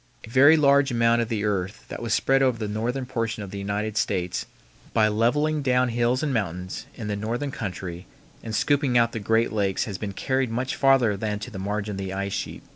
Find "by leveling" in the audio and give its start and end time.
4.93-5.61